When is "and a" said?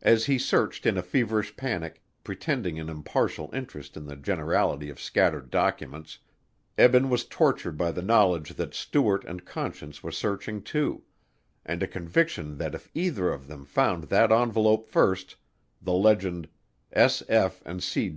11.66-11.88